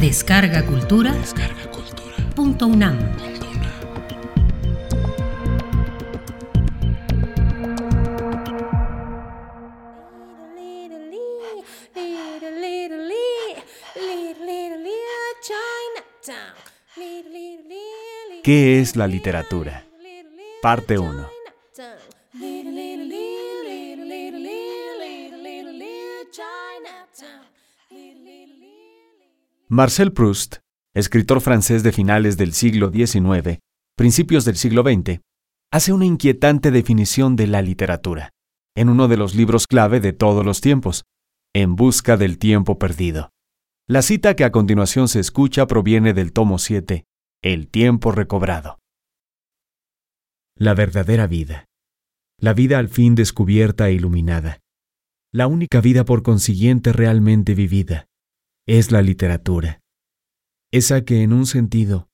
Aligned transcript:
Descarga 0.00 0.64
Cultura. 0.66 1.12
Descarga 1.12 1.70
Cultura. 1.70 2.14
Punto 2.34 2.66
UNAM. 2.66 2.98
¿Qué 18.44 18.80
es 18.80 18.94
la 18.96 19.06
literatura? 19.06 19.84
Parte 20.60 20.98
1. 20.98 21.36
Marcel 29.68 30.12
Proust, 30.12 30.58
escritor 30.94 31.40
francés 31.40 31.82
de 31.82 31.90
finales 31.90 32.36
del 32.36 32.52
siglo 32.52 32.92
XIX, 32.92 33.58
principios 33.96 34.44
del 34.44 34.54
siglo 34.54 34.84
XX, 34.84 35.22
hace 35.72 35.92
una 35.92 36.04
inquietante 36.04 36.70
definición 36.70 37.34
de 37.34 37.48
la 37.48 37.62
literatura, 37.62 38.30
en 38.76 38.88
uno 38.88 39.08
de 39.08 39.16
los 39.16 39.34
libros 39.34 39.66
clave 39.66 39.98
de 39.98 40.12
todos 40.12 40.44
los 40.44 40.60
tiempos, 40.60 41.02
En 41.52 41.74
busca 41.74 42.16
del 42.16 42.38
tiempo 42.38 42.78
perdido. 42.78 43.30
La 43.88 44.02
cita 44.02 44.36
que 44.36 44.44
a 44.44 44.52
continuación 44.52 45.08
se 45.08 45.18
escucha 45.18 45.66
proviene 45.66 46.14
del 46.14 46.32
tomo 46.32 46.60
7, 46.60 47.04
El 47.42 47.66
tiempo 47.66 48.12
recobrado. 48.12 48.78
La 50.56 50.74
verdadera 50.74 51.26
vida. 51.26 51.64
La 52.38 52.54
vida 52.54 52.78
al 52.78 52.88
fin 52.88 53.16
descubierta 53.16 53.88
e 53.88 53.94
iluminada. 53.94 54.60
La 55.32 55.48
única 55.48 55.80
vida 55.80 56.04
por 56.04 56.22
consiguiente 56.22 56.92
realmente 56.92 57.54
vivida 57.54 58.05
es 58.66 58.90
la 58.90 59.00
literatura. 59.00 59.80
Esa 60.72 61.04
que 61.04 61.22
en 61.22 61.32
un 61.32 61.46
sentido 61.46 62.08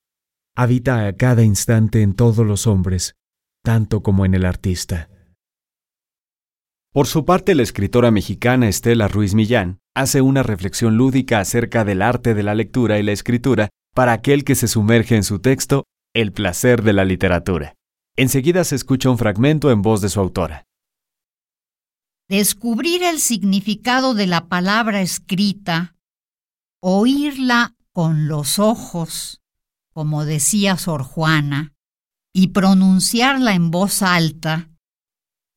habita 0.54 1.06
a 1.06 1.16
cada 1.16 1.42
instante 1.42 2.02
en 2.02 2.14
todos 2.14 2.46
los 2.46 2.66
hombres, 2.66 3.16
tanto 3.64 4.02
como 4.02 4.26
en 4.26 4.34
el 4.34 4.44
artista. 4.44 5.08
Por 6.92 7.06
su 7.06 7.24
parte, 7.24 7.54
la 7.54 7.62
escritora 7.62 8.10
mexicana 8.10 8.68
Estela 8.68 9.08
Ruiz 9.08 9.34
Millán 9.34 9.78
hace 9.94 10.20
una 10.20 10.42
reflexión 10.42 10.98
lúdica 10.98 11.40
acerca 11.40 11.84
del 11.84 12.02
arte 12.02 12.34
de 12.34 12.42
la 12.42 12.54
lectura 12.54 12.98
y 12.98 13.02
la 13.02 13.12
escritura 13.12 13.70
para 13.94 14.12
aquel 14.12 14.44
que 14.44 14.54
se 14.54 14.68
sumerge 14.68 15.16
en 15.16 15.24
su 15.24 15.38
texto, 15.38 15.84
El 16.14 16.32
placer 16.32 16.82
de 16.82 16.92
la 16.92 17.06
literatura. 17.06 17.74
Enseguida 18.14 18.64
se 18.64 18.76
escucha 18.76 19.08
un 19.08 19.16
fragmento 19.16 19.70
en 19.70 19.80
voz 19.80 20.02
de 20.02 20.10
su 20.10 20.20
autora. 20.20 20.66
Descubrir 22.28 23.02
el 23.02 23.20
significado 23.20 24.12
de 24.12 24.26
la 24.26 24.48
palabra 24.48 25.00
escrita, 25.00 25.96
oírla 26.82 27.76
con 27.92 28.26
los 28.26 28.58
ojos, 28.58 29.40
como 29.94 30.24
decía 30.24 30.76
Sor 30.76 31.04
Juana, 31.04 31.72
y 32.34 32.48
pronunciarla 32.48 33.54
en 33.54 33.70
voz 33.70 34.02
alta, 34.02 34.68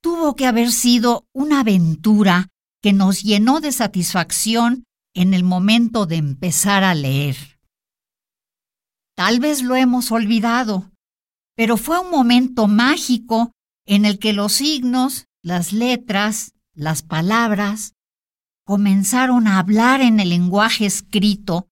tuvo 0.01 0.35
que 0.35 0.45
haber 0.45 0.71
sido 0.71 1.25
una 1.33 1.61
aventura 1.61 2.49
que 2.81 2.93
nos 2.93 3.23
llenó 3.23 3.59
de 3.59 3.71
satisfacción 3.71 4.83
en 5.15 5.33
el 5.33 5.43
momento 5.43 6.05
de 6.05 6.17
empezar 6.17 6.83
a 6.83 6.93
leer. 6.93 7.37
Tal 9.15 9.39
vez 9.39 9.63
lo 9.63 9.75
hemos 9.75 10.11
olvidado, 10.11 10.91
pero 11.55 11.77
fue 11.77 11.99
un 11.99 12.11
momento 12.11 12.67
mágico 12.67 13.51
en 13.87 14.05
el 14.05 14.19
que 14.19 14.33
los 14.33 14.53
signos, 14.53 15.25
las 15.41 15.73
letras, 15.73 16.53
las 16.75 17.01
palabras 17.01 17.94
comenzaron 18.65 19.47
a 19.47 19.59
hablar 19.59 20.01
en 20.01 20.19
el 20.19 20.29
lenguaje 20.29 20.85
escrito 20.85 21.69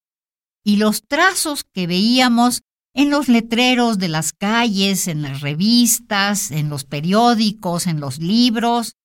y 0.63 0.77
los 0.77 1.03
trazos 1.07 1.63
que 1.73 1.87
veíamos 1.87 2.61
en 2.95 3.09
los 3.09 3.27
letreros 3.27 3.97
de 3.97 4.07
las 4.07 4.33
calles, 4.33 5.07
en 5.07 5.23
las 5.23 5.41
revistas, 5.41 6.51
en 6.51 6.69
los 6.69 6.85
periódicos, 6.85 7.87
en 7.87 7.99
los 7.99 8.19
libros, 8.19 8.95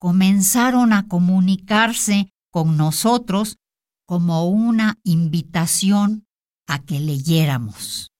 comenzaron 0.00 0.92
a 0.92 1.06
comunicarse 1.06 2.32
con 2.50 2.76
nosotros 2.76 3.58
como 4.06 4.48
una 4.48 4.98
invitación 5.02 6.26
a 6.66 6.82
que 6.82 7.00
leyéramos. 7.00 8.10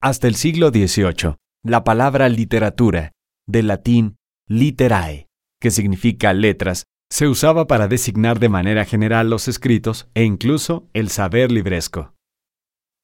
Hasta 0.00 0.28
el 0.28 0.34
siglo 0.36 0.70
XVIII, 0.70 1.36
la 1.64 1.84
palabra 1.84 2.28
literatura, 2.28 3.12
del 3.46 3.68
latín 3.68 4.16
literae, 4.46 5.27
que 5.60 5.70
significa 5.70 6.32
letras, 6.32 6.84
se 7.10 7.26
usaba 7.26 7.66
para 7.66 7.88
designar 7.88 8.38
de 8.38 8.48
manera 8.48 8.84
general 8.84 9.30
los 9.30 9.48
escritos 9.48 10.08
e 10.14 10.24
incluso 10.24 10.88
el 10.92 11.08
saber 11.08 11.50
libresco. 11.50 12.14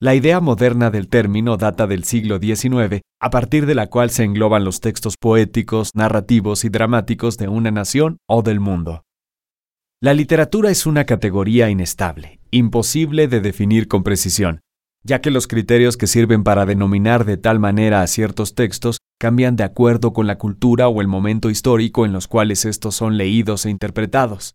La 0.01 0.15
idea 0.15 0.41
moderna 0.41 0.91
del 0.91 1.09
término 1.09 1.57
data 1.57 1.87
del 1.87 2.05
siglo 2.05 2.39
XIX, 2.39 3.01
a 3.21 3.31
partir 3.31 3.65
de 3.65 3.75
la 3.75 3.87
cual 3.87 4.11
se 4.11 4.25
engloban 4.25 4.65
los 4.65 4.81
textos 4.81 5.15
poéticos, 5.19 5.93
narrativos 5.95 6.65
y 6.65 6.69
dramáticos 6.69 7.39
de 7.39 7.49
una 7.49 7.71
nación 7.71 8.19
o 8.29 8.43
del 8.43 8.61
mundo. 8.61 9.05
La 10.03 10.13
literatura 10.13 10.71
es 10.71 10.85
una 10.85 11.05
categoría 11.05 11.71
inestable, 11.71 12.41
imposible 12.51 13.29
de 13.29 13.41
definir 13.41 13.89
con 13.89 14.03
precisión, 14.03 14.61
ya 15.03 15.23
que 15.23 15.31
los 15.31 15.47
criterios 15.47 15.97
que 15.97 16.07
sirven 16.07 16.45
para 16.45 16.67
denominar 16.67 17.25
de 17.25 17.39
tal 17.39 17.59
manera 17.59 18.03
a 18.03 18.07
ciertos 18.07 18.55
textos 18.55 18.99
cambian 19.25 19.57
de 19.57 19.65
acuerdo 19.65 20.13
con 20.13 20.27
la 20.27 20.37
cultura 20.37 20.87
o 20.89 21.01
el 21.01 21.09
momento 21.09 21.49
histórico 21.49 22.05
en 22.05 22.13
los 22.13 22.29
cuales 22.29 22.67
estos 22.67 22.95
son 22.95 23.17
leídos 23.17 23.65
e 23.65 23.71
interpretados. 23.71 24.55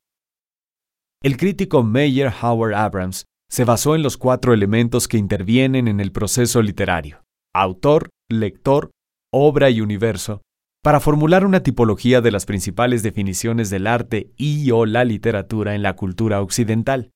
El 1.24 1.38
crítico 1.38 1.81
Meyer 1.81 2.31
Howard 2.40 2.75
Abrams 2.75 3.25
se 3.50 3.63
basó 3.63 3.96
en 3.96 4.03
los 4.03 4.16
cuatro 4.16 4.53
elementos 4.53 5.08
que 5.08 5.18
intervienen 5.18 5.88
en 5.88 6.00
el 6.00 6.12
proceso 6.12 6.62
literario, 6.62 7.24
autor, 7.52 8.12
lector, 8.29 8.91
obra 9.34 9.72
y 9.72 9.81
universo, 9.81 10.44
para 10.84 11.00
formular 11.00 11.47
una 11.47 11.63
tipología 11.63 12.22
de 12.22 12.29
las 12.29 12.46
principales 12.46 13.02
definiciones 13.02 13.72
del 13.72 13.88
arte 13.88 14.29
y 14.38 14.69
o 14.69 14.85
la 14.85 15.03
literatura 15.03 15.74
en 15.74 15.81
la 15.81 15.96
cultura 15.96 16.44
occidental. 16.44 17.09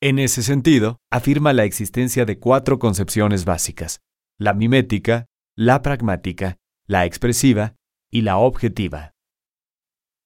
En 0.00 0.18
ese 0.18 0.42
sentido, 0.42 0.96
afirma 1.10 1.52
la 1.52 1.64
existencia 1.64 2.24
de 2.24 2.38
cuatro 2.38 2.78
concepciones 2.78 3.44
básicas, 3.44 4.00
la 4.38 4.54
mimética, 4.54 5.26
la 5.54 5.82
pragmática, 5.82 6.56
la 6.92 7.06
expresiva 7.06 7.74
y 8.12 8.20
la 8.20 8.36
objetiva. 8.36 9.14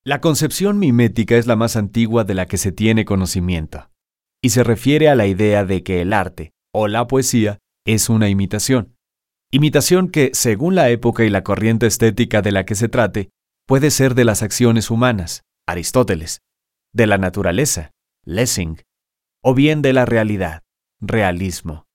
La 0.05 0.21
concepción 0.21 0.81
mimética 0.81 1.37
es 1.37 1.47
la 1.47 1.55
más 1.55 1.77
antigua 1.77 2.25
de 2.25 2.35
la 2.35 2.47
que 2.47 2.59
se 2.59 2.73
tiene 2.73 3.05
conocimiento, 3.05 3.89
y 4.43 4.51
se 4.51 4.65
refiere 4.65 5.09
a 5.09 5.15
la 5.15 5.27
idea 5.27 5.65
de 5.65 5.85
que 5.85 6.03
el 6.03 6.13
arte, 6.13 6.53
o 6.75 6.89
la 6.89 7.07
poesía, 7.07 7.59
es 7.87 8.09
una 8.09 8.29
imitación. 8.29 8.97
Imitación 9.53 10.11
que, 10.11 10.31
según 10.35 10.75
la 10.75 10.91
época 10.91 11.25
y 11.25 11.31
la 11.31 11.45
corriente 11.45 11.87
estética 11.87 12.43
de 12.43 12.51
la 12.51 12.65
que 12.65 12.75
se 12.75 12.89
trate, 12.89 13.31
puede 13.65 13.93
ser 13.93 14.17
de 14.17 14.25
las 14.25 14.43
acciones 14.43 14.91
humanas, 14.91 15.45
Aristóteles, 15.69 16.41
de 16.93 17.07
la 17.07 17.17
naturaleza, 17.17 17.93
Lessing, 18.25 18.83
o 19.41 19.55
bien 19.55 19.83
de 19.83 19.93
la 19.93 20.05
realidad, 20.05 20.63
realismo. 21.01 21.86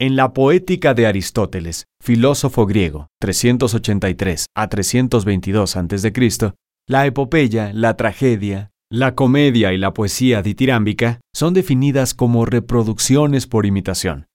En 0.00 0.16
la 0.16 0.32
Poética 0.32 0.94
de 0.94 1.06
Aristóteles, 1.06 1.84
filósofo 2.02 2.66
griego, 2.66 3.08
383 3.20 4.46
a 4.56 4.68
322 4.68 5.76
a.C., 5.76 6.52
la 6.88 7.06
epopeya, 7.06 7.72
la 7.72 7.96
tragedia, 7.96 8.72
la 8.90 9.14
comedia 9.14 9.72
y 9.72 9.78
la 9.78 9.94
poesía 9.94 10.42
ditirámbica 10.42 11.20
son 11.34 11.54
definidas 11.54 12.14
como 12.14 12.44
reproducciones 12.44 13.46
por 13.46 13.64
imitación. 13.64 14.26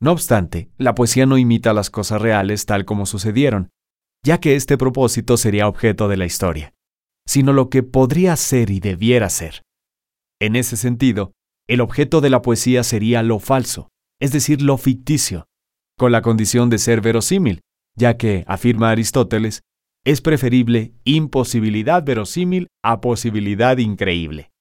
No 0.00 0.12
obstante, 0.12 0.70
la 0.76 0.94
poesía 0.94 1.26
no 1.26 1.38
imita 1.38 1.72
las 1.72 1.90
cosas 1.90 2.20
reales 2.20 2.66
tal 2.66 2.84
como 2.84 3.06
sucedieron, 3.06 3.68
ya 4.24 4.40
que 4.40 4.56
este 4.56 4.76
propósito 4.76 5.36
sería 5.36 5.68
objeto 5.68 6.08
de 6.08 6.16
la 6.16 6.26
historia, 6.26 6.74
sino 7.28 7.52
lo 7.52 7.70
que 7.70 7.82
podría 7.82 8.34
ser 8.36 8.70
y 8.70 8.80
debiera 8.80 9.30
ser. 9.30 9.62
En 10.40 10.56
ese 10.56 10.76
sentido, 10.76 11.32
el 11.68 11.80
objeto 11.80 12.20
de 12.20 12.30
la 12.30 12.42
poesía 12.42 12.82
sería 12.82 13.22
lo 13.22 13.38
falso, 13.38 13.88
es 14.20 14.32
decir, 14.32 14.62
lo 14.62 14.78
ficticio, 14.78 15.46
con 15.98 16.12
la 16.12 16.22
condición 16.22 16.70
de 16.70 16.78
ser 16.78 17.00
verosímil, 17.00 17.62
ya 17.96 18.16
que, 18.16 18.44
afirma 18.46 18.90
Aristóteles, 18.90 19.62
es 20.04 20.20
preferible 20.20 20.94
imposibilidad 21.04 22.04
verosímil 22.04 22.68
a 22.82 23.00
posibilidad 23.00 23.78
increíble. 23.78 24.52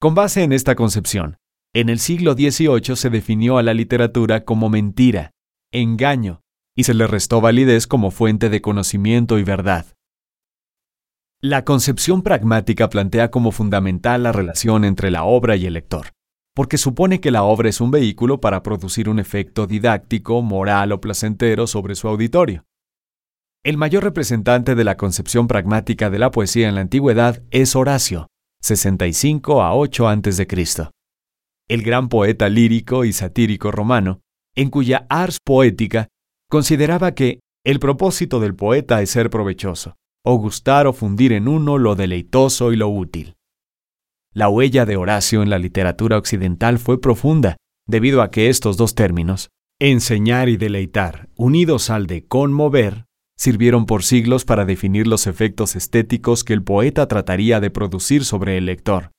Con 0.00 0.14
base 0.14 0.42
en 0.42 0.52
esta 0.52 0.74
concepción, 0.74 1.38
en 1.74 1.88
el 1.88 1.98
siglo 1.98 2.34
XVIII 2.34 2.96
se 2.96 3.10
definió 3.10 3.58
a 3.58 3.62
la 3.62 3.74
literatura 3.74 4.44
como 4.44 4.68
mentira, 4.68 5.30
engaño, 5.72 6.42
y 6.76 6.84
se 6.84 6.94
le 6.94 7.06
restó 7.06 7.40
validez 7.40 7.86
como 7.86 8.10
fuente 8.10 8.50
de 8.50 8.60
conocimiento 8.60 9.38
y 9.38 9.44
verdad. 9.44 9.86
La 11.40 11.64
concepción 11.64 12.22
pragmática 12.22 12.90
plantea 12.90 13.30
como 13.30 13.52
fundamental 13.52 14.22
la 14.22 14.32
relación 14.32 14.84
entre 14.84 15.10
la 15.10 15.24
obra 15.24 15.56
y 15.56 15.66
el 15.66 15.74
lector 15.74 16.15
porque 16.56 16.78
supone 16.78 17.20
que 17.20 17.30
la 17.30 17.42
obra 17.42 17.68
es 17.68 17.82
un 17.82 17.90
vehículo 17.90 18.40
para 18.40 18.62
producir 18.62 19.10
un 19.10 19.18
efecto 19.18 19.66
didáctico, 19.66 20.40
moral 20.40 20.90
o 20.92 21.02
placentero 21.02 21.66
sobre 21.66 21.94
su 21.94 22.08
auditorio. 22.08 22.64
El 23.62 23.76
mayor 23.76 24.04
representante 24.04 24.74
de 24.74 24.82
la 24.82 24.96
concepción 24.96 25.48
pragmática 25.48 26.08
de 26.08 26.18
la 26.18 26.30
poesía 26.30 26.66
en 26.70 26.76
la 26.76 26.80
antigüedad 26.80 27.42
es 27.50 27.76
Horacio, 27.76 28.28
65 28.62 29.62
a 29.62 29.74
8 29.74 30.08
a.C. 30.08 30.46
el 31.68 31.82
gran 31.82 32.08
poeta 32.08 32.48
lírico 32.48 33.04
y 33.04 33.12
satírico 33.12 33.70
romano, 33.70 34.22
en 34.54 34.70
cuya 34.70 35.04
ars 35.10 35.40
poética 35.44 36.08
consideraba 36.48 37.12
que 37.12 37.40
el 37.66 37.80
propósito 37.80 38.40
del 38.40 38.54
poeta 38.54 39.02
es 39.02 39.10
ser 39.10 39.28
provechoso, 39.28 39.96
o 40.24 40.38
gustar 40.38 40.86
o 40.86 40.94
fundir 40.94 41.34
en 41.34 41.48
uno 41.48 41.76
lo 41.76 41.96
deleitoso 41.96 42.72
y 42.72 42.76
lo 42.76 42.88
útil. 42.88 43.36
La 44.36 44.50
huella 44.50 44.84
de 44.84 44.98
Horacio 44.98 45.42
en 45.42 45.48
la 45.48 45.58
literatura 45.58 46.18
occidental 46.18 46.78
fue 46.78 47.00
profunda, 47.00 47.56
debido 47.88 48.20
a 48.20 48.30
que 48.30 48.50
estos 48.50 48.76
dos 48.76 48.94
términos, 48.94 49.48
enseñar 49.80 50.50
y 50.50 50.58
deleitar, 50.58 51.30
unidos 51.36 51.88
al 51.88 52.06
de 52.06 52.26
conmover, 52.26 53.06
sirvieron 53.38 53.86
por 53.86 54.02
siglos 54.02 54.44
para 54.44 54.66
definir 54.66 55.06
los 55.06 55.26
efectos 55.26 55.74
estéticos 55.74 56.44
que 56.44 56.52
el 56.52 56.62
poeta 56.62 57.08
trataría 57.08 57.60
de 57.60 57.70
producir 57.70 58.26
sobre 58.26 58.58
el 58.58 58.66
lector. 58.66 59.10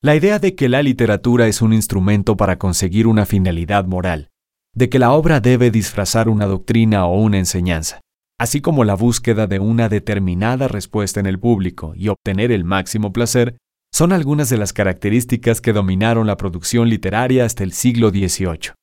La 0.00 0.14
idea 0.14 0.38
de 0.38 0.54
que 0.54 0.68
la 0.68 0.84
literatura 0.84 1.48
es 1.48 1.60
un 1.60 1.72
instrumento 1.72 2.36
para 2.36 2.60
conseguir 2.60 3.08
una 3.08 3.26
finalidad 3.26 3.86
moral, 3.86 4.28
de 4.72 4.88
que 4.88 5.00
la 5.00 5.10
obra 5.10 5.40
debe 5.40 5.72
disfrazar 5.72 6.28
una 6.28 6.46
doctrina 6.46 7.06
o 7.06 7.20
una 7.20 7.38
enseñanza, 7.38 8.02
así 8.38 8.60
como 8.60 8.84
la 8.84 8.94
búsqueda 8.94 9.48
de 9.48 9.58
una 9.58 9.88
determinada 9.88 10.68
respuesta 10.68 11.18
en 11.18 11.26
el 11.26 11.40
público 11.40 11.92
y 11.96 12.06
obtener 12.06 12.52
el 12.52 12.62
máximo 12.62 13.12
placer, 13.12 13.56
son 13.96 14.12
algunas 14.12 14.50
de 14.50 14.58
las 14.58 14.74
características 14.74 15.62
que 15.62 15.72
dominaron 15.72 16.26
la 16.26 16.36
producción 16.36 16.90
literaria 16.90 17.46
hasta 17.46 17.64
el 17.64 17.72
siglo 17.72 18.10
XVIII, 18.10 18.74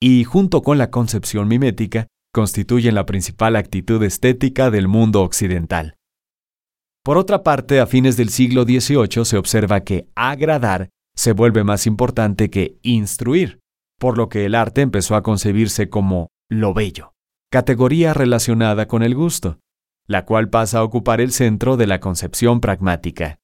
y 0.00 0.24
junto 0.24 0.62
con 0.62 0.78
la 0.78 0.90
concepción 0.90 1.46
mimética, 1.46 2.06
constituyen 2.32 2.94
la 2.94 3.04
principal 3.04 3.56
actitud 3.56 4.02
estética 4.02 4.70
del 4.70 4.88
mundo 4.88 5.20
occidental. 5.20 5.96
Por 7.04 7.18
otra 7.18 7.42
parte, 7.42 7.80
a 7.80 7.86
fines 7.86 8.16
del 8.16 8.30
siglo 8.30 8.62
XVIII 8.62 9.26
se 9.26 9.36
observa 9.36 9.82
que 9.82 10.08
agradar 10.14 10.88
se 11.14 11.32
vuelve 11.32 11.64
más 11.64 11.86
importante 11.86 12.48
que 12.48 12.78
instruir, 12.80 13.60
por 14.00 14.16
lo 14.16 14.30
que 14.30 14.46
el 14.46 14.54
arte 14.54 14.80
empezó 14.80 15.16
a 15.16 15.22
concebirse 15.22 15.90
como 15.90 16.28
lo 16.48 16.72
bello, 16.72 17.12
categoría 17.50 18.14
relacionada 18.14 18.88
con 18.88 19.02
el 19.02 19.14
gusto, 19.14 19.58
la 20.06 20.24
cual 20.24 20.48
pasa 20.48 20.78
a 20.78 20.82
ocupar 20.82 21.20
el 21.20 21.30
centro 21.30 21.76
de 21.76 21.86
la 21.86 22.00
concepción 22.00 22.62
pragmática. 22.62 23.41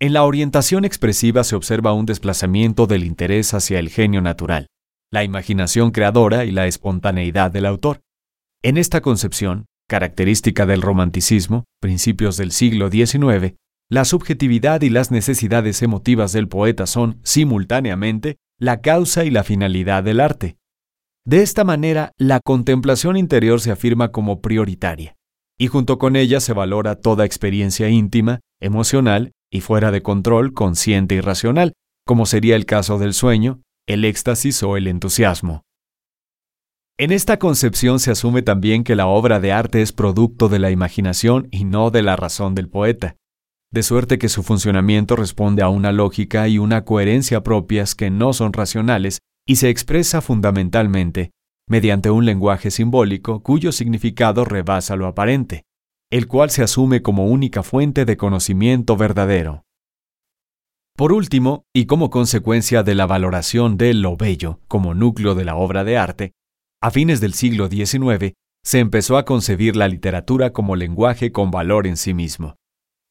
En 0.00 0.12
la 0.12 0.22
orientación 0.22 0.84
expresiva 0.84 1.42
se 1.42 1.56
observa 1.56 1.92
un 1.92 2.06
desplazamiento 2.06 2.86
del 2.86 3.02
interés 3.02 3.52
hacia 3.52 3.80
el 3.80 3.88
genio 3.88 4.20
natural, 4.20 4.68
la 5.10 5.24
imaginación 5.24 5.90
creadora 5.90 6.44
y 6.44 6.52
la 6.52 6.68
espontaneidad 6.68 7.50
del 7.50 7.66
autor. 7.66 8.00
En 8.62 8.76
esta 8.76 9.00
concepción, 9.00 9.66
característica 9.88 10.66
del 10.66 10.82
romanticismo, 10.82 11.64
principios 11.80 12.36
del 12.36 12.52
siglo 12.52 12.90
XIX, 12.90 13.56
la 13.90 14.04
subjetividad 14.04 14.82
y 14.82 14.90
las 14.90 15.10
necesidades 15.10 15.82
emotivas 15.82 16.32
del 16.32 16.46
poeta 16.46 16.86
son, 16.86 17.18
simultáneamente, 17.24 18.36
la 18.56 18.80
causa 18.80 19.24
y 19.24 19.30
la 19.30 19.42
finalidad 19.42 20.04
del 20.04 20.20
arte. 20.20 20.58
De 21.26 21.42
esta 21.42 21.64
manera, 21.64 22.12
la 22.18 22.38
contemplación 22.38 23.16
interior 23.16 23.60
se 23.60 23.72
afirma 23.72 24.12
como 24.12 24.42
prioritaria, 24.42 25.16
y 25.58 25.66
junto 25.66 25.98
con 25.98 26.14
ella 26.14 26.38
se 26.38 26.52
valora 26.52 26.94
toda 26.94 27.24
experiencia 27.24 27.88
íntima, 27.88 28.38
emocional 28.60 29.32
y 29.50 29.60
fuera 29.60 29.90
de 29.90 30.02
control, 30.02 30.52
consciente 30.52 31.14
y 31.14 31.20
racional, 31.20 31.72
como 32.06 32.26
sería 32.26 32.56
el 32.56 32.66
caso 32.66 32.98
del 32.98 33.14
sueño, 33.14 33.60
el 33.86 34.04
éxtasis 34.04 34.62
o 34.62 34.76
el 34.76 34.86
entusiasmo. 34.86 35.62
En 36.98 37.12
esta 37.12 37.38
concepción 37.38 38.00
se 38.00 38.10
asume 38.10 38.42
también 38.42 38.82
que 38.82 38.96
la 38.96 39.06
obra 39.06 39.38
de 39.38 39.52
arte 39.52 39.82
es 39.82 39.92
producto 39.92 40.48
de 40.48 40.58
la 40.58 40.70
imaginación 40.70 41.48
y 41.50 41.64
no 41.64 41.90
de 41.90 42.02
la 42.02 42.16
razón 42.16 42.54
del 42.54 42.68
poeta, 42.68 43.16
de 43.70 43.82
suerte 43.82 44.18
que 44.18 44.28
su 44.28 44.42
funcionamiento 44.42 45.14
responde 45.14 45.62
a 45.62 45.68
una 45.68 45.92
lógica 45.92 46.48
y 46.48 46.58
una 46.58 46.84
coherencia 46.84 47.42
propias 47.42 47.94
que 47.94 48.10
no 48.10 48.32
son 48.32 48.52
racionales 48.52 49.20
y 49.46 49.56
se 49.56 49.68
expresa 49.68 50.20
fundamentalmente 50.20 51.30
mediante 51.68 52.10
un 52.10 52.24
lenguaje 52.24 52.70
simbólico 52.70 53.42
cuyo 53.42 53.72
significado 53.72 54.44
rebasa 54.44 54.96
lo 54.96 55.06
aparente, 55.06 55.64
el 56.10 56.26
cual 56.26 56.50
se 56.50 56.62
asume 56.62 57.02
como 57.02 57.26
única 57.26 57.62
fuente 57.62 58.04
de 58.04 58.16
conocimiento 58.16 58.96
verdadero. 58.96 59.64
Por 60.96 61.12
último, 61.12 61.64
y 61.74 61.86
como 61.86 62.10
consecuencia 62.10 62.82
de 62.82 62.94
la 62.94 63.06
valoración 63.06 63.76
de 63.76 63.94
lo 63.94 64.16
bello 64.16 64.60
como 64.68 64.94
núcleo 64.94 65.34
de 65.34 65.44
la 65.44 65.56
obra 65.56 65.84
de 65.84 65.96
arte, 65.96 66.32
a 66.82 66.90
fines 66.90 67.20
del 67.20 67.34
siglo 67.34 67.68
XIX 67.68 68.34
se 68.64 68.78
empezó 68.80 69.16
a 69.16 69.24
concebir 69.24 69.76
la 69.76 69.88
literatura 69.88 70.52
como 70.52 70.76
lenguaje 70.76 71.30
con 71.30 71.50
valor 71.50 71.86
en 71.86 71.96
sí 71.96 72.14
mismo 72.14 72.56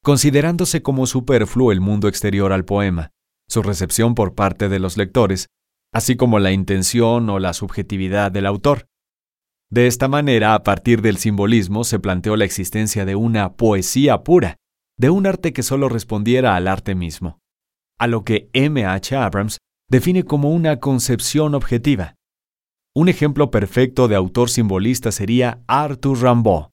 considerándose 0.07 0.81
como 0.81 1.05
superfluo 1.05 1.73
el 1.73 1.81
mundo 1.81 2.07
exterior 2.07 2.53
al 2.53 2.63
poema, 2.63 3.11
su 3.49 3.61
recepción 3.61 4.15
por 4.15 4.35
parte 4.35 4.69
de 4.69 4.79
los 4.79 4.95
lectores, 4.95 5.49
así 5.93 6.15
como 6.15 6.39
la 6.39 6.53
intención 6.53 7.29
o 7.29 7.39
la 7.39 7.51
subjetividad 7.51 8.31
del 8.31 8.45
autor. 8.45 8.87
De 9.69 9.87
esta 9.87 10.07
manera, 10.07 10.53
a 10.53 10.63
partir 10.63 11.01
del 11.01 11.17
simbolismo, 11.17 11.83
se 11.83 11.99
planteó 11.99 12.37
la 12.37 12.45
existencia 12.45 13.03
de 13.03 13.15
una 13.15 13.53
poesía 13.53 14.23
pura, 14.23 14.55
de 14.97 15.09
un 15.09 15.27
arte 15.27 15.51
que 15.51 15.61
solo 15.61 15.89
respondiera 15.89 16.55
al 16.55 16.67
arte 16.67 16.95
mismo, 16.95 17.39
a 17.99 18.07
lo 18.07 18.23
que 18.23 18.49
M. 18.53 18.85
H. 18.85 19.15
Abrams 19.15 19.57
define 19.89 20.23
como 20.23 20.51
una 20.51 20.79
concepción 20.79 21.53
objetiva. 21.53 22.15
Un 22.95 23.09
ejemplo 23.09 23.51
perfecto 23.51 24.07
de 24.07 24.15
autor 24.15 24.49
simbolista 24.49 25.11
sería 25.11 25.61
Arthur 25.67 26.21
Rimbaud, 26.21 26.69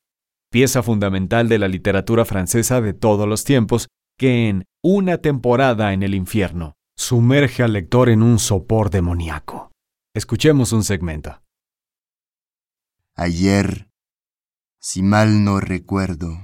pieza 0.51 0.83
fundamental 0.83 1.49
de 1.49 1.59
la 1.59 1.69
literatura 1.69 2.25
francesa 2.25 2.81
de 2.81 2.95
todos 2.95 3.29
los 3.29 3.45
tiempos, 3.45 3.89
que 4.19 4.49
en 4.49 4.65
Una 4.85 5.19
temporada 5.19 5.95
en 5.95 6.03
el 6.03 6.15
infierno 6.15 6.75
sumerge 6.97 7.63
al 7.63 7.73
lector 7.73 8.09
en 8.09 8.23
un 8.23 8.39
sopor 8.39 8.91
demoníaco. 8.91 9.71
Escuchemos 10.15 10.73
un 10.73 10.85
segmento. 10.85 11.44
Ayer, 13.17 13.89
si 14.81 15.01
mal 15.01 15.45
no 15.45 15.61
recuerdo, 15.61 16.37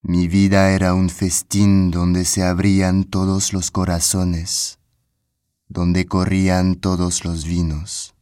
mi 0.00 0.28
vida 0.28 0.70
era 0.70 0.94
un 0.94 1.10
festín 1.10 1.90
donde 1.90 2.24
se 2.24 2.44
abrían 2.44 3.02
todos 3.02 3.52
los 3.52 3.72
corazones, 3.72 4.78
donde 5.66 6.06
corrían 6.06 6.76
todos 6.76 7.24
los 7.24 7.46
vinos. 7.46 8.14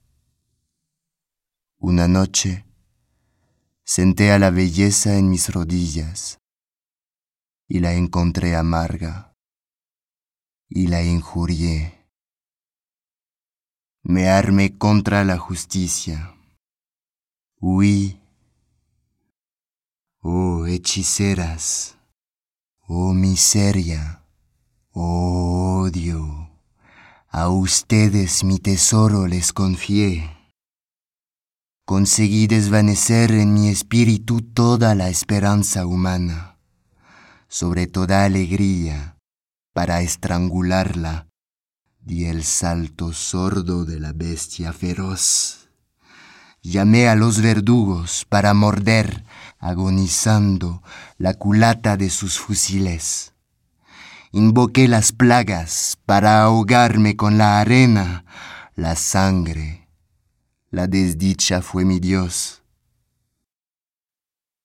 Una 1.76 2.08
noche, 2.08 2.64
senté 3.84 4.32
a 4.32 4.38
la 4.38 4.48
belleza 4.48 5.18
en 5.18 5.28
mis 5.28 5.52
rodillas 5.52 6.40
y 7.68 7.80
la 7.80 7.92
encontré 7.92 8.56
amarga 8.56 9.36
y 10.66 10.86
la 10.86 11.02
injurié. 11.02 12.08
Me 14.02 14.30
armé 14.30 14.78
contra 14.78 15.24
la 15.24 15.36
justicia. 15.36 16.38
Huí. 17.64 18.20
Oh 20.20 20.66
hechiceras, 20.66 21.96
oh 22.88 23.14
miseria, 23.14 24.24
oh 24.90 25.84
odio, 25.84 26.50
a 27.28 27.48
ustedes 27.48 28.42
mi 28.44 28.58
tesoro 28.58 29.26
les 29.26 29.52
confié 29.52 30.42
conseguí 31.84 32.46
desvanecer 32.46 33.32
en 33.32 33.52
mi 33.52 33.68
espíritu 33.68 34.40
toda 34.40 34.94
la 34.94 35.08
esperanza 35.08 35.84
humana, 35.84 36.58
sobre 37.48 37.86
toda 37.86 38.24
alegría, 38.24 39.18
para 39.74 40.00
estrangularla, 40.00 41.28
di 42.00 42.24
el 42.24 42.44
salto 42.44 43.12
sordo 43.12 43.84
de 43.84 44.00
la 44.00 44.12
bestia 44.12 44.72
feroz. 44.72 45.61
Llamé 46.62 47.08
a 47.08 47.16
los 47.16 47.42
verdugos 47.42 48.24
para 48.28 48.54
morder, 48.54 49.24
agonizando, 49.58 50.82
la 51.18 51.34
culata 51.34 51.96
de 51.96 52.08
sus 52.08 52.38
fusiles. 52.38 53.34
Invoqué 54.30 54.86
las 54.86 55.12
plagas 55.12 55.98
para 56.06 56.42
ahogarme 56.42 57.16
con 57.16 57.36
la 57.36 57.60
arena, 57.60 58.24
la 58.76 58.94
sangre, 58.94 59.88
la 60.70 60.86
desdicha 60.86 61.62
fue 61.62 61.84
mi 61.84 61.98
Dios. 61.98 62.62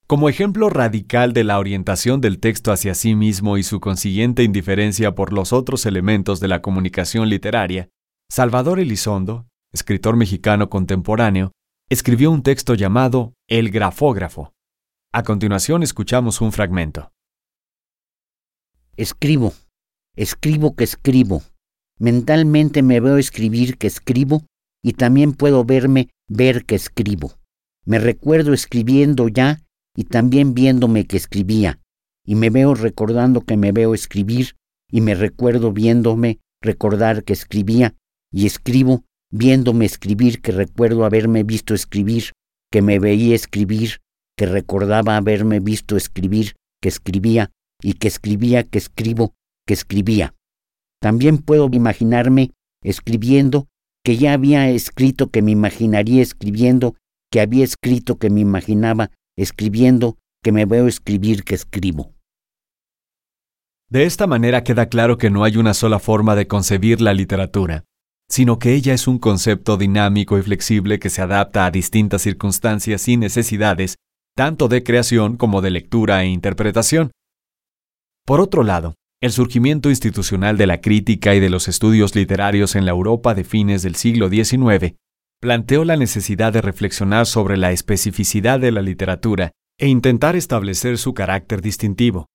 Como 0.06 0.30
ejemplo 0.30 0.70
radical 0.70 1.34
de 1.34 1.44
la 1.44 1.60
orientación 1.60 2.22
del 2.22 2.40
texto 2.40 2.72
hacia 2.72 2.96
sí 2.96 3.14
mismo 3.14 3.58
y 3.58 3.64
su 3.64 3.82
consiguiente 3.82 4.44
indiferencia 4.44 5.16
por 5.16 5.34
los 5.34 5.52
otros 5.52 5.86
elementos 5.86 6.40
de 6.40 6.48
la 6.48 6.62
comunicación 6.62 7.28
literaria, 7.28 7.90
Salvador 8.30 8.80
Elizondo, 8.80 9.48
escritor 9.74 10.16
mexicano 10.16 10.70
contemporáneo, 10.70 11.52
escribió 11.90 12.32
un 12.32 12.44
texto 12.44 12.74
llamado 12.74 13.34
El 13.48 13.72
grafógrafo. 13.72 14.54
A 15.14 15.24
continuación 15.24 15.84
escuchamos 15.84 16.42
un 16.42 16.52
fragmento. 16.52 17.14
Escribo, 18.98 19.54
escribo 20.16 20.76
que 20.76 20.84
escribo. 20.84 21.44
Mentalmente 21.98 22.84
me 22.84 23.00
veo 23.00 23.18
escribir 23.18 23.78
que 23.78 23.88
escribo 23.88 24.44
y 24.84 24.94
también 24.94 25.32
puedo 25.32 25.64
verme 25.64 26.10
ver 26.28 26.66
que 26.66 26.76
escribo. 26.76 27.40
Me 27.86 28.00
recuerdo 28.00 28.54
escribiendo 28.54 29.30
ya 29.30 29.62
y 29.96 30.04
también 30.04 30.54
viéndome 30.54 31.08
que 31.08 31.16
escribía, 31.16 31.80
y 32.26 32.36
me 32.36 32.50
veo 32.50 32.76
recordando 32.76 33.42
que 33.42 33.56
me 33.56 33.72
veo 33.72 33.94
escribir 33.94 34.58
y 34.92 35.00
me 35.00 35.16
recuerdo 35.16 35.72
viéndome 35.72 36.40
recordar 36.62 37.24
que 37.24 37.34
escribía 37.34 37.96
y 38.30 38.46
escribo 38.46 39.06
viéndome 39.32 39.86
escribir 39.86 40.42
que 40.42 40.52
recuerdo 40.52 41.06
haberme 41.06 41.44
visto 41.44 41.74
escribir, 41.74 42.32
que 42.72 42.82
me 42.82 43.00
veía 43.00 43.36
escribir, 43.36 44.00
que 44.38 44.46
recordaba 44.46 45.18
haberme 45.18 45.60
visto 45.60 45.98
escribir, 45.98 46.56
que 46.82 46.90
escribía 46.90 47.52
y 47.82 47.94
que 47.94 48.08
escribía, 48.08 48.64
que 48.64 48.78
escribo, 48.78 49.34
que 49.66 49.74
escribía. 49.74 50.34
También 51.02 51.40
puedo 51.40 51.70
imaginarme 51.72 52.52
escribiendo 52.84 53.68
que 54.04 54.18
ya 54.18 54.34
había 54.34 54.70
escrito 54.70 55.32
que 55.32 55.42
me 55.42 55.52
imaginaría 55.52 56.22
escribiendo, 56.22 56.96
que 57.32 57.42
había 57.42 57.64
escrito 57.64 58.18
que 58.18 58.30
me 58.30 58.40
imaginaba 58.40 59.12
escribiendo, 59.38 60.18
que 60.44 60.52
me 60.52 60.66
veo 60.66 60.88
escribir 60.88 61.44
que 61.44 61.56
escribo. 61.56 62.14
De 63.90 64.06
esta 64.06 64.28
manera 64.28 64.64
queda 64.64 64.88
claro 64.88 65.18
que 65.18 65.30
no 65.30 65.44
hay 65.44 65.58
una 65.58 65.74
sola 65.74 66.00
forma 66.00 66.36
de 66.36 66.48
concebir 66.48 67.02
la 67.02 67.14
literatura, 67.14 67.86
sino 68.30 68.60
que 68.60 68.74
ella 68.74 68.94
es 68.94 69.08
un 69.08 69.20
concepto 69.20 69.78
dinámico 69.78 70.38
y 70.38 70.42
flexible 70.42 71.00
que 71.00 71.10
se 71.10 71.22
adapta 71.22 71.66
a 71.66 71.72
distintas 71.72 72.22
circunstancias 72.22 73.08
y 73.08 73.18
necesidades, 73.18 73.96
tanto 74.36 74.68
de 74.68 74.84
creación 74.84 75.38
como 75.38 75.62
de 75.62 75.72
lectura 75.72 76.24
e 76.24 76.28
interpretación. 76.28 77.12
Por 78.26 78.42
otro 78.42 78.64
lado, 78.64 78.96
el 79.22 79.32
surgimiento 79.32 79.90
institucional 79.90 80.58
de 80.58 80.68
la 80.68 80.82
crítica 80.82 81.34
y 81.34 81.40
de 81.40 81.50
los 81.50 81.68
estudios 81.68 82.14
literarios 82.16 82.76
en 82.76 82.86
la 82.86 82.92
Europa 82.92 83.34
de 83.34 83.44
fines 83.44 83.82
del 83.82 83.96
siglo 83.96 84.30
XIX 84.30 84.96
planteó 85.42 85.86
la 85.86 85.98
necesidad 85.98 86.54
de 86.54 86.62
reflexionar 86.62 87.26
sobre 87.26 87.58
la 87.58 87.72
especificidad 87.72 88.60
de 88.60 88.72
la 88.72 88.82
literatura 88.82 89.52
e 89.80 89.88
intentar 89.88 90.36
establecer 90.36 90.98
su 90.98 91.14
carácter 91.14 91.62
distintivo, 91.62 92.28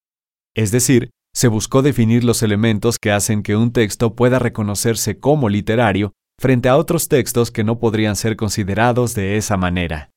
es 0.54 0.70
decir, 0.70 1.10
se 1.34 1.48
buscó 1.48 1.82
definir 1.82 2.24
los 2.24 2.42
elementos 2.42 2.98
que 2.98 3.10
hacen 3.10 3.42
que 3.42 3.56
un 3.56 3.72
texto 3.72 4.14
pueda 4.14 4.38
reconocerse 4.38 5.18
como 5.18 5.48
literario 5.48 6.12
frente 6.38 6.68
a 6.68 6.76
otros 6.76 7.08
textos 7.08 7.50
que 7.50 7.64
no 7.64 7.78
podrían 7.78 8.16
ser 8.16 8.36
considerados 8.36 9.14
de 9.14 9.36
esa 9.36 9.56
manera. 9.56 10.10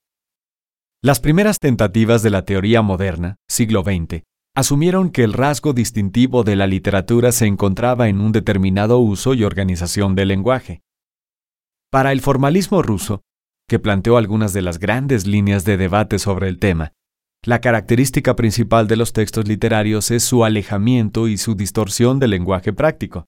Las 1.03 1.19
primeras 1.19 1.59
tentativas 1.59 2.23
de 2.23 2.31
la 2.31 2.45
teoría 2.45 2.81
moderna, 2.81 3.35
siglo 3.47 3.83
XX, 3.83 4.23
asumieron 4.55 5.11
que 5.11 5.23
el 5.23 5.33
rasgo 5.33 5.73
distintivo 5.73 6.43
de 6.43 6.55
la 6.55 6.65
literatura 6.65 7.31
se 7.31 7.45
encontraba 7.45 8.07
en 8.07 8.21
un 8.21 8.31
determinado 8.31 8.99
uso 8.99 9.33
y 9.33 9.43
organización 9.43 10.15
del 10.15 10.29
lenguaje. 10.29 10.81
Para 11.91 12.11
el 12.11 12.21
formalismo 12.21 12.81
ruso, 12.81 13.21
que 13.67 13.79
planteó 13.79 14.17
algunas 14.17 14.53
de 14.53 14.61
las 14.61 14.79
grandes 14.79 15.27
líneas 15.27 15.65
de 15.65 15.77
debate 15.77 16.19
sobre 16.19 16.49
el 16.49 16.59
tema, 16.59 16.93
la 17.45 17.61
característica 17.61 18.35
principal 18.35 18.87
de 18.87 18.95
los 18.95 19.13
textos 19.13 19.47
literarios 19.47 20.09
es 20.09 20.23
su 20.23 20.43
alejamiento 20.43 21.27
y 21.27 21.37
su 21.37 21.53
distorsión 21.53 22.17
del 22.19 22.31
lenguaje 22.31 22.73
práctico, 22.73 23.27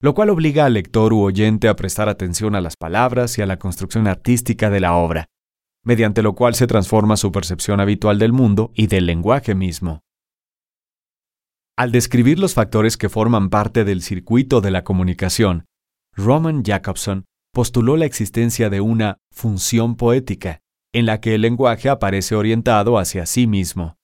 lo 0.00 0.14
cual 0.14 0.30
obliga 0.30 0.64
al 0.64 0.74
lector 0.74 1.12
u 1.12 1.20
oyente 1.20 1.68
a 1.68 1.76
prestar 1.76 2.08
atención 2.08 2.56
a 2.56 2.60
las 2.60 2.76
palabras 2.76 3.38
y 3.38 3.42
a 3.42 3.46
la 3.46 3.60
construcción 3.60 4.08
artística 4.08 4.68
de 4.68 4.80
la 4.80 4.96
obra, 4.96 5.26
mediante 5.84 6.22
lo 6.22 6.34
cual 6.34 6.56
se 6.56 6.66
transforma 6.66 7.16
su 7.16 7.30
percepción 7.30 7.78
habitual 7.78 8.18
del 8.18 8.32
mundo 8.32 8.72
y 8.74 8.88
del 8.88 9.06
lenguaje 9.06 9.54
mismo. 9.54 10.00
Al 11.76 11.92
describir 11.92 12.40
los 12.40 12.54
factores 12.54 12.96
que 12.96 13.08
forman 13.08 13.48
parte 13.48 13.84
del 13.84 14.02
circuito 14.02 14.60
de 14.60 14.72
la 14.72 14.82
comunicación, 14.82 15.66
Roman 16.14 16.64
Jacobson 16.64 17.26
postuló 17.52 17.96
la 17.96 18.06
existencia 18.06 18.70
de 18.70 18.80
una 18.80 19.18
función 19.30 19.96
poética, 19.96 20.61
en 20.92 21.06
la 21.06 21.20
que 21.20 21.34
el 21.34 21.42
lenguaje 21.42 21.88
aparece 21.88 22.34
orientado 22.34 22.98
hacia 22.98 23.26
sí 23.26 23.46
mismo. 23.46 23.96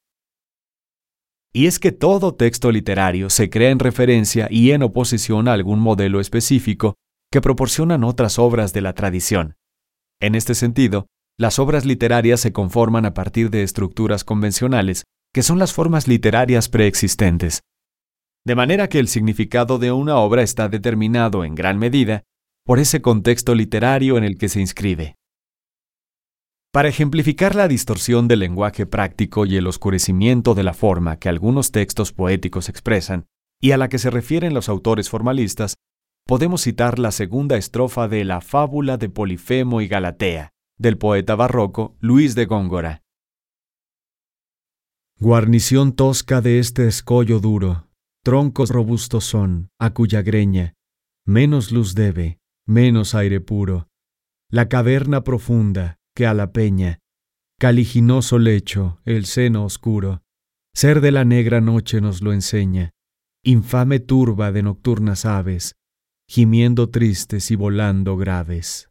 Y 1.53 1.67
es 1.67 1.79
que 1.79 1.93
todo 1.93 2.35
texto 2.35 2.71
literario 2.71 3.31
se 3.31 3.51
crea 3.51 3.71
en 3.71 3.79
referencia 3.79 4.49
y 4.51 4.71
en 4.73 4.83
oposición 4.83 5.49
a 5.49 5.53
algún 5.53 5.81
modelo 5.81 6.21
específico 6.21 6.95
que 7.33 7.41
proporcionan 7.41 8.05
otras 8.05 8.39
obras 8.39 8.73
de 8.73 8.81
la 8.81 8.95
tradición. 8.95 9.57
En 10.21 10.35
este 10.35 10.55
sentido, 10.55 11.07
las 11.39 11.59
obras 11.59 11.85
literarias 11.85 12.41
se 12.41 12.53
conforman 12.53 13.07
a 13.07 13.15
partir 13.15 13.51
de 13.51 13.63
estructuras 13.63 14.25
convencionales, 14.25 15.05
que 15.33 15.43
son 15.43 15.59
las 15.59 15.73
formas 15.73 16.09
literarias 16.09 16.69
preexistentes. 16.69 17.61
De 18.45 18.55
manera 18.55 18.89
que 18.89 18.99
el 18.99 19.09
significado 19.09 19.79
de 19.79 19.93
una 19.93 20.17
obra 20.17 20.43
está 20.43 20.69
determinado 20.69 21.45
en 21.45 21.55
gran 21.55 21.79
medida 21.79 22.25
por 22.65 22.79
ese 22.79 23.03
contexto 23.03 23.55
literario 23.55 24.17
en 24.19 24.25
el 24.25 24.39
que 24.39 24.49
se 24.49 24.61
inscribe. 24.61 25.18
Para 26.71 26.91
ejemplificar 26.91 27.55
la 27.55 27.67
distorsión 27.67 28.29
del 28.29 28.41
lenguaje 28.41 28.85
práctico 28.85 29.47
y 29.47 29.57
el 29.57 29.67
oscurecimiento 29.67 30.55
de 30.55 30.65
la 30.65 30.75
forma 30.75 31.19
que 31.19 31.31
algunos 31.31 31.73
textos 31.73 32.13
poéticos 32.13 32.69
expresan, 32.69 33.27
y 33.61 33.71
a 33.71 33.79
la 33.79 33.89
que 33.89 33.99
se 33.99 34.11
refieren 34.11 34.53
los 34.53 34.69
autores 34.69 35.09
formalistas, 35.09 35.77
podemos 36.27 36.61
citar 36.63 36.99
la 36.99 37.11
segunda 37.11 37.57
estrofa 37.57 38.07
de 38.07 38.25
la 38.25 38.43
fábula 38.43 38.99
de 38.99 39.09
Polifemo 39.09 39.81
y 39.81 39.89
Galatea, 39.89 40.51
del 40.77 40.99
poeta 40.99 41.35
barroco 41.37 41.97
Luis 42.01 42.35
de 42.35 42.45
Góngora. 42.45 43.03
Guarnición 45.19 45.95
tosca 45.95 46.43
de 46.43 46.59
este 46.59 46.87
escollo 46.87 47.41
duro, 47.41 47.89
troncos 48.23 48.69
robustos 48.69 49.25
son, 49.25 49.71
a 49.81 49.95
cuya 49.95 50.21
greña, 50.21 50.75
menos 51.25 51.73
luz 51.73 51.95
debe, 51.95 52.39
menos 52.67 53.15
aire 53.15 53.41
puro. 53.41 53.89
La 54.51 54.69
caverna 54.69 55.25
profunda, 55.25 55.98
que 56.19 56.27
a 56.27 56.35
la 56.35 56.51
peña, 56.51 56.99
caliginoso 57.61 58.41
lecho, 58.41 58.99
el 59.05 59.25
seno 59.25 59.65
oscuro, 59.65 60.25
ser 60.75 61.01
de 61.01 61.13
la 61.13 61.25
negra 61.25 61.61
noche 61.61 62.01
nos 62.01 62.23
lo 62.23 62.33
enseña, 62.33 62.91
infame 63.45 64.01
turba 64.01 64.51
de 64.51 64.65
nocturnas 64.65 65.25
aves, 65.25 65.77
gimiendo 66.29 66.91
tristes 66.91 67.53
y 67.53 67.55
volando 67.55 68.17
graves. 68.17 68.91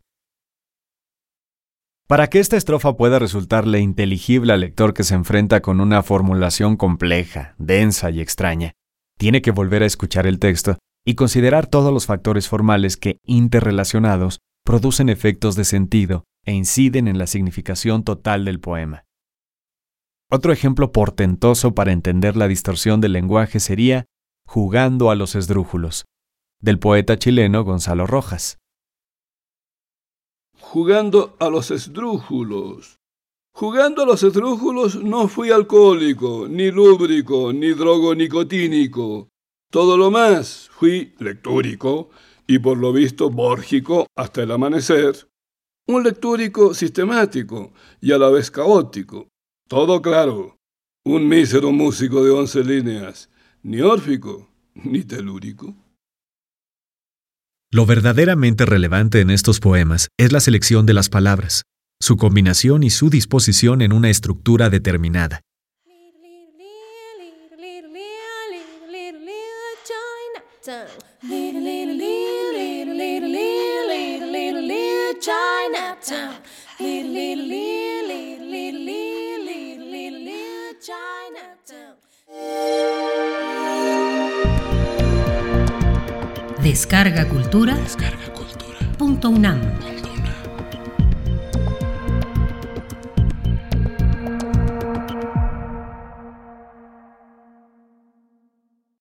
Para 2.08 2.30
que 2.30 2.40
esta 2.40 2.56
estrofa 2.56 2.96
pueda 2.96 3.20
resultarle 3.20 3.82
inteligible 3.82 4.54
al 4.54 4.62
lector 4.62 4.94
que 4.94 5.04
se 5.04 5.16
enfrenta 5.16 5.62
con 5.62 5.82
una 5.82 6.04
formulación 6.04 6.78
compleja, 6.78 7.56
densa 7.58 8.10
y 8.10 8.22
extraña, 8.22 8.72
tiene 9.18 9.42
que 9.42 9.52
volver 9.52 9.84
a 9.84 9.88
escuchar 9.88 10.28
el 10.28 10.40
texto 10.40 10.78
y 11.06 11.16
considerar 11.16 11.68
todos 11.68 11.92
los 11.94 12.06
factores 12.06 12.48
formales 12.48 12.96
que, 12.96 13.18
interrelacionados, 13.26 14.40
producen 14.64 15.10
efectos 15.10 15.58
de 15.58 15.66
sentido 15.66 16.24
e 16.48 16.54
inciden 16.54 17.08
en 17.08 17.20
la 17.20 17.28
significación 17.28 18.04
total 18.04 18.46
del 18.46 18.60
poema. 18.60 19.06
Otro 20.32 20.52
ejemplo 20.54 20.92
portentoso 20.92 21.76
para 21.76 21.92
entender 21.92 22.36
la 22.38 22.48
distorsión 22.48 23.02
del 23.02 23.14
lenguaje 23.14 23.60
sería 23.60 24.06
Jugando 24.46 25.12
a 25.12 25.16
los 25.16 25.36
esdrújulos, 25.36 26.06
del 26.62 26.80
poeta 26.80 27.20
chileno 27.20 27.66
Gonzalo 27.66 28.08
Rojas. 28.08 28.60
Jugando 30.58 31.36
a 31.40 31.50
los 31.50 31.70
esdrújulos. 31.70 32.96
Jugando 33.54 34.04
a 34.04 34.06
los 34.06 34.24
esdrújulos 34.24 35.04
no 35.04 35.28
fui 35.28 35.52
alcohólico, 35.52 36.48
ni 36.50 36.72
lúbrico, 36.72 37.52
ni 37.52 37.72
drogo 37.72 38.16
nicotínico. 38.16 39.28
Todo 39.70 39.98
lo 39.98 40.12
más 40.12 40.70
fui 40.72 41.14
lectúrico 41.20 42.10
y 42.48 42.60
por 42.60 42.78
lo 42.78 42.94
visto 42.94 43.30
bórgico 43.30 44.08
hasta 44.16 44.44
el 44.44 44.52
amanecer, 44.52 45.28
un 45.88 46.04
lectúrico 46.04 46.74
sistemático 46.74 47.74
y 48.02 48.12
a 48.12 48.18
la 48.18 48.30
vez 48.30 48.52
caótico. 48.52 49.30
Todo 49.68 50.02
claro. 50.02 50.58
Un 51.06 51.28
mísero 51.28 51.72
músico 51.72 52.24
de 52.24 52.32
once 52.32 52.64
líneas, 52.64 53.30
ni 53.64 53.82
órfico 53.82 54.50
ni 54.76 55.04
telúrico. 55.04 55.76
Lo 57.72 57.86
verdaderamente 57.86 58.66
relevante 58.66 59.22
en 59.22 59.30
estos 59.30 59.60
poemas 59.60 60.10
es 60.18 60.32
la 60.32 60.40
selección 60.40 60.86
de 60.86 60.94
las 60.94 61.10
palabras, 61.10 61.64
su 62.02 62.16
combinación 62.16 62.84
y 62.84 62.90
su 62.90 63.10
disposición 63.10 63.82
en 63.82 63.92
una 63.92 64.10
estructura 64.10 64.70
determinada. 64.70 65.42
Descarga 86.78 87.28
Cultura. 87.28 87.74
Descarga 87.76 88.32
Cultura. 88.36 88.78
Punto 89.00 89.30
UNAM. 89.32 89.97